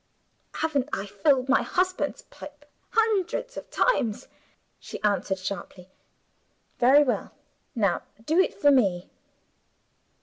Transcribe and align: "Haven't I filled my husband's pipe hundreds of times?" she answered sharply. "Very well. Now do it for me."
"Haven't 0.55 0.89
I 0.91 1.05
filled 1.05 1.47
my 1.47 1.61
husband's 1.61 2.23
pipe 2.23 2.65
hundreds 2.89 3.55
of 3.55 3.69
times?" 3.69 4.27
she 4.79 4.99
answered 5.03 5.37
sharply. 5.37 5.91
"Very 6.79 7.03
well. 7.03 7.35
Now 7.75 8.01
do 8.25 8.39
it 8.39 8.59
for 8.59 8.71
me." 8.71 9.11